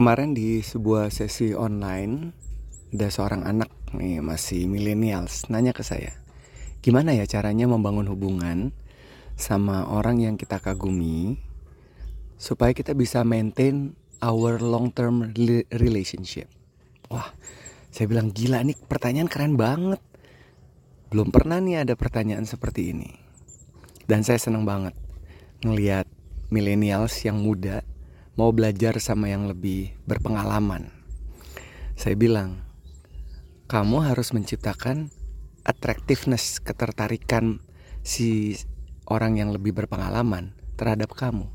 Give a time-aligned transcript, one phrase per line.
[0.00, 2.32] Kemarin di sebuah sesi online
[2.88, 6.16] ada seorang anak nih masih millennials nanya ke saya,
[6.80, 8.72] gimana ya caranya membangun hubungan
[9.36, 11.36] sama orang yang kita kagumi
[12.40, 13.92] supaya kita bisa maintain
[14.24, 15.36] our long term
[15.68, 16.48] relationship.
[17.12, 17.36] Wah,
[17.92, 20.00] saya bilang gila nih pertanyaan keren banget.
[21.12, 23.12] Belum pernah nih ada pertanyaan seperti ini.
[24.08, 24.96] Dan saya senang banget
[25.60, 26.08] ngelihat
[26.48, 27.84] millennials yang muda
[28.40, 30.88] mau belajar sama yang lebih berpengalaman.
[31.92, 32.64] Saya bilang,
[33.68, 35.12] kamu harus menciptakan
[35.60, 37.60] attractiveness, ketertarikan
[38.00, 38.56] si
[39.04, 41.52] orang yang lebih berpengalaman terhadap kamu.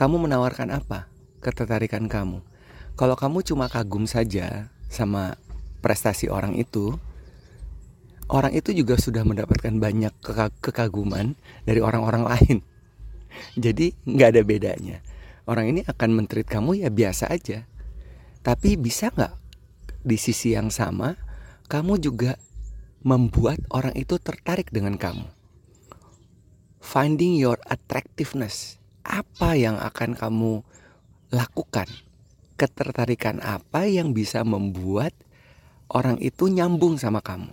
[0.00, 1.12] Kamu menawarkan apa?
[1.44, 2.40] Ketertarikan kamu.
[2.96, 5.36] Kalau kamu cuma kagum saja sama
[5.84, 6.96] prestasi orang itu,
[8.32, 10.16] orang itu juga sudah mendapatkan banyak
[10.64, 11.36] kekaguman
[11.68, 12.56] dari orang-orang lain.
[13.60, 15.04] Jadi nggak ada bedanya
[15.46, 17.64] orang ini akan mentreat kamu ya biasa aja.
[18.42, 19.34] Tapi bisa nggak
[20.06, 21.18] di sisi yang sama
[21.66, 22.38] kamu juga
[23.02, 25.26] membuat orang itu tertarik dengan kamu?
[26.82, 28.78] Finding your attractiveness.
[29.06, 30.62] Apa yang akan kamu
[31.30, 31.86] lakukan?
[32.58, 35.14] Ketertarikan apa yang bisa membuat
[35.90, 37.50] orang itu nyambung sama kamu?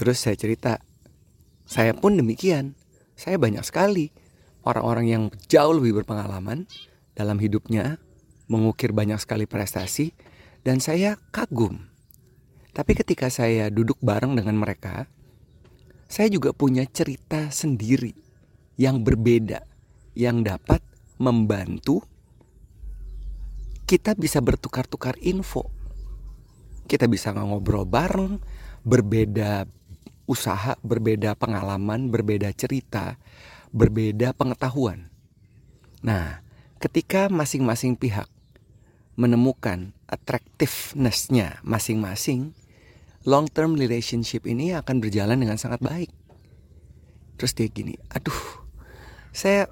[0.00, 0.80] Terus saya cerita,
[1.68, 2.72] saya pun demikian.
[3.20, 4.08] Saya banyak sekali
[4.64, 6.68] orang-orang yang jauh lebih berpengalaman
[7.16, 8.00] dalam hidupnya,
[8.50, 10.12] mengukir banyak sekali prestasi,
[10.66, 11.88] dan saya kagum.
[12.70, 15.10] Tapi ketika saya duduk bareng dengan mereka,
[16.10, 18.14] saya juga punya cerita sendiri
[18.78, 19.62] yang berbeda,
[20.14, 20.82] yang dapat
[21.20, 22.02] membantu
[23.90, 25.66] kita bisa bertukar-tukar info.
[26.86, 28.38] Kita bisa ngobrol bareng,
[28.86, 29.66] berbeda
[30.30, 33.18] usaha, berbeda pengalaman, berbeda cerita,
[33.70, 35.10] berbeda pengetahuan.
[36.02, 36.42] Nah,
[36.82, 38.26] ketika masing-masing pihak
[39.14, 42.56] menemukan attractiveness-nya masing-masing,
[43.28, 46.10] long term relationship ini akan berjalan dengan sangat baik.
[47.36, 48.64] Terus dia gini, aduh,
[49.32, 49.68] saya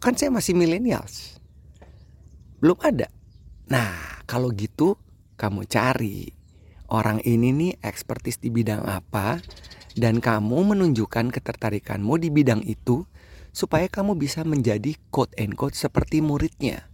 [0.00, 1.40] kan saya masih millennials,
[2.60, 3.08] belum ada.
[3.68, 4.96] Nah, kalau gitu
[5.36, 6.32] kamu cari
[6.88, 9.38] orang ini nih ekspertis di bidang apa
[9.98, 13.02] dan kamu menunjukkan ketertarikanmu di bidang itu
[13.50, 16.86] supaya kamu bisa menjadi quote and quote seperti muridnya.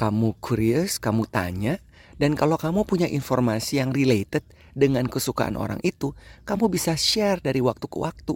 [0.00, 1.78] Kamu curious, kamu tanya,
[2.16, 4.42] dan kalau kamu punya informasi yang related
[4.72, 6.16] dengan kesukaan orang itu,
[6.48, 8.34] kamu bisa share dari waktu ke waktu.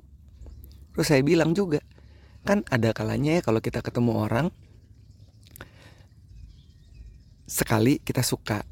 [0.93, 1.81] Terus saya bilang juga,
[2.45, 4.47] kan ada kalanya ya kalau kita ketemu orang,
[7.49, 8.63] sekali kita suka,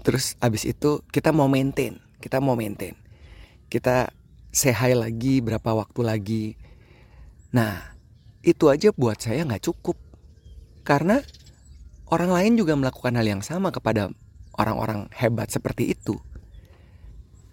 [0.00, 3.03] terus abis itu kita mau maintain, kita mau maintain
[3.68, 4.10] kita
[4.54, 6.44] say lagi berapa waktu lagi.
[7.50, 7.94] Nah,
[8.44, 9.98] itu aja buat saya nggak cukup.
[10.86, 11.18] Karena
[12.12, 14.12] orang lain juga melakukan hal yang sama kepada
[14.54, 16.20] orang-orang hebat seperti itu.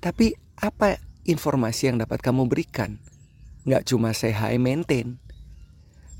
[0.01, 3.01] Tapi apa informasi yang dapat kamu berikan?
[3.65, 5.17] Nggak cuma say hi maintain.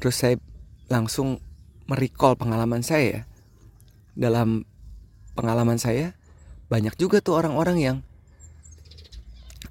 [0.02, 0.36] Terus saya
[0.90, 1.42] langsung
[1.86, 3.30] merecall pengalaman saya.
[4.18, 4.66] Dalam
[5.38, 6.14] pengalaman saya,
[6.72, 7.98] banyak juga tuh orang-orang yang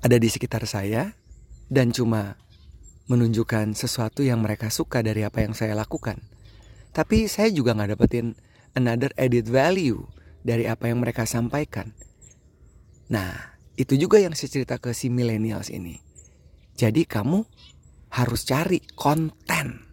[0.00, 1.12] ada di sekitar saya
[1.68, 2.40] dan cuma
[3.12, 6.18] menunjukkan sesuatu yang mereka suka dari apa yang saya lakukan.
[6.90, 8.34] Tapi saya juga nggak dapetin
[8.72, 10.02] another added value
[10.40, 11.92] dari apa yang mereka sampaikan.
[13.12, 16.00] Nah, itu juga yang saya cerita ke si millennials ini.
[16.78, 17.44] Jadi kamu
[18.16, 19.84] harus cari konten.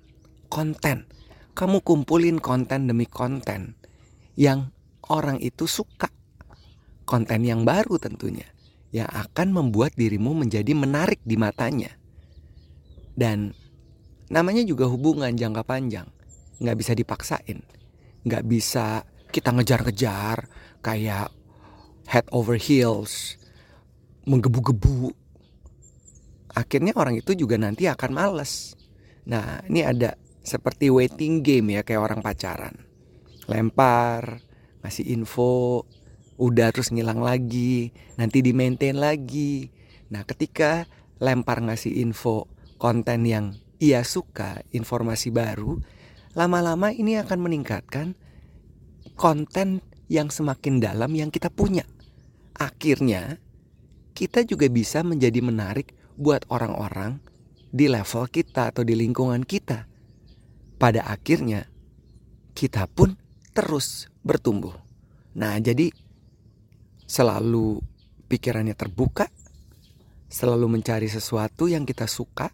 [0.48, 1.10] Konten.
[1.58, 3.76] Kamu kumpulin konten demi konten
[4.38, 4.72] yang
[5.10, 6.08] orang itu suka.
[7.04, 8.46] Konten yang baru tentunya
[8.92, 11.92] yang akan membuat dirimu menjadi menarik di matanya.
[13.18, 13.52] Dan
[14.32, 16.08] namanya juga hubungan jangka panjang.
[16.62, 17.60] Nggak bisa dipaksain.
[18.24, 19.04] Nggak bisa
[19.34, 20.48] kita ngejar-ngejar
[20.80, 21.34] kayak
[22.08, 23.36] head over heels.
[24.28, 25.12] Menggebu-gebu.
[26.56, 28.74] Akhirnya orang itu juga nanti akan males.
[29.28, 30.16] Nah ini ada
[30.48, 32.88] seperti waiting game ya kayak orang pacaran.
[33.52, 34.40] Lempar,
[34.84, 35.84] ngasih info,
[36.38, 39.74] udah terus ngilang lagi, nanti di maintain lagi.
[40.14, 40.86] Nah, ketika
[41.18, 42.46] lempar ngasih info
[42.78, 45.82] konten yang ia suka, informasi baru,
[46.38, 48.14] lama-lama ini akan meningkatkan
[49.18, 51.84] konten yang semakin dalam yang kita punya.
[52.58, 53.42] Akhirnya,
[54.14, 57.22] kita juga bisa menjadi menarik buat orang-orang
[57.70, 59.86] di level kita atau di lingkungan kita.
[60.78, 61.66] Pada akhirnya,
[62.54, 63.18] kita pun
[63.54, 64.74] terus bertumbuh.
[65.38, 65.94] Nah, jadi
[67.08, 67.80] selalu
[68.28, 69.32] pikirannya terbuka,
[70.28, 72.52] selalu mencari sesuatu yang kita suka,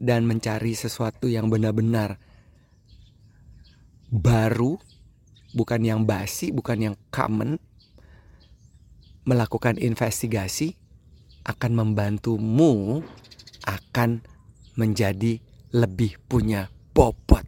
[0.00, 2.16] dan mencari sesuatu yang benar-benar
[4.08, 4.80] baru,
[5.52, 7.60] bukan yang basi, bukan yang common,
[9.28, 10.74] melakukan investigasi
[11.44, 13.04] akan membantumu
[13.68, 14.24] akan
[14.80, 15.42] menjadi
[15.76, 17.44] lebih punya bobot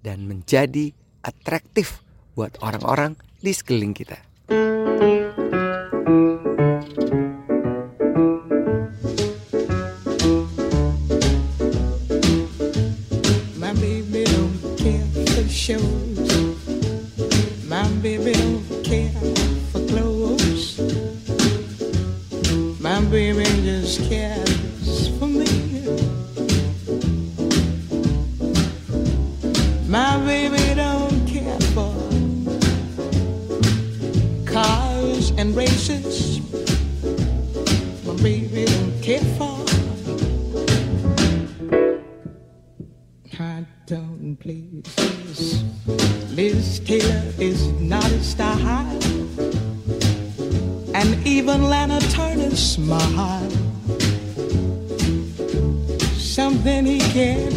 [0.00, 2.00] dan menjadi atraktif
[2.32, 4.18] buat orang-orang di sekeliling kita.
[35.76, 36.40] places
[38.06, 39.56] my baby don't care for.
[43.36, 45.64] High down places.
[46.34, 48.98] Liz Taylor is not a star high.
[50.94, 53.50] And even Lana Turner's smile,
[56.16, 57.55] Something he can't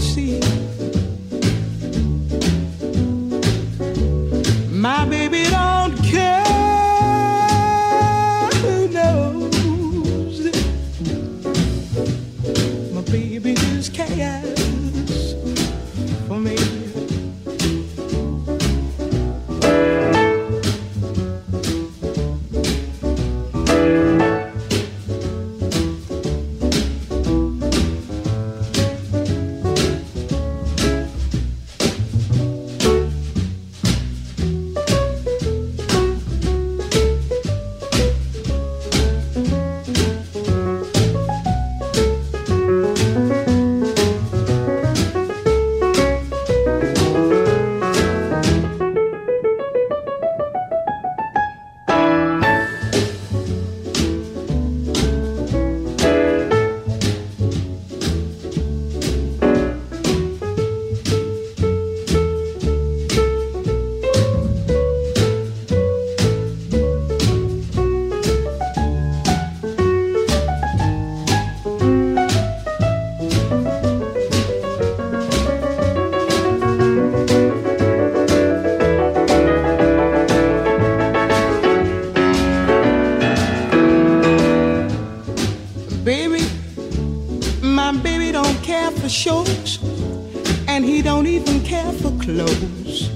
[92.50, 93.10] knows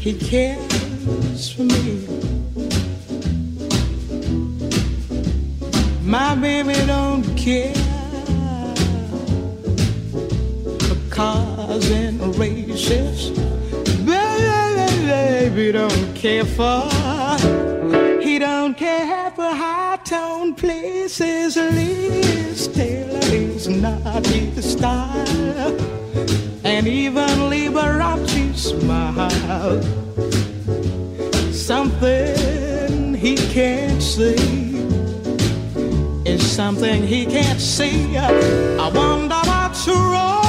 [0.00, 2.06] he cares for me.
[6.02, 7.74] My baby don't care
[10.80, 13.30] for cars and races.
[14.04, 16.88] Baby don't care for.
[18.20, 21.56] He don't care for high tone places.
[21.56, 29.84] Liz Taylor is not his style and even Liberace smiled.
[31.54, 34.36] Something he can't see
[36.24, 38.16] is something he can't see.
[38.16, 40.41] I wonder what's wrong.